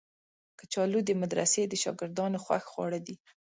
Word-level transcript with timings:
کچالو 0.59 0.99
د 1.05 1.09
مدرسې 1.21 1.61
د 1.67 1.73
شاګردانو 1.83 2.37
خوښ 2.45 2.63
خواړه 2.71 2.99
دي 3.07 3.15